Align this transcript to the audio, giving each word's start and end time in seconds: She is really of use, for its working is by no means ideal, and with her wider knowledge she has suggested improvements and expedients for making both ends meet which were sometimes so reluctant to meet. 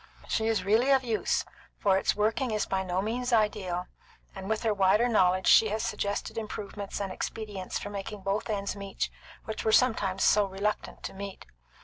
She 0.27 0.47
is 0.47 0.63
really 0.65 0.89
of 0.89 1.03
use, 1.03 1.45
for 1.77 1.95
its 1.95 2.15
working 2.15 2.49
is 2.49 2.65
by 2.65 2.81
no 2.81 3.03
means 3.03 3.31
ideal, 3.31 3.85
and 4.33 4.49
with 4.49 4.63
her 4.63 4.73
wider 4.73 5.07
knowledge 5.07 5.45
she 5.45 5.69
has 5.69 5.83
suggested 5.83 6.39
improvements 6.39 6.99
and 6.99 7.11
expedients 7.11 7.77
for 7.77 7.91
making 7.91 8.21
both 8.21 8.49
ends 8.49 8.75
meet 8.75 9.11
which 9.45 9.63
were 9.63 9.71
sometimes 9.71 10.23
so 10.23 10.45
reluctant 10.47 11.03
to 11.03 11.13
meet. 11.13 11.45